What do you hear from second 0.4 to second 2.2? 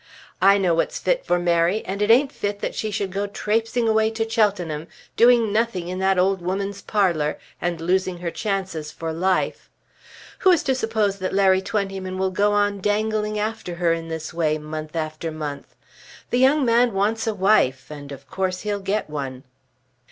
I know what's fit for Mary, and it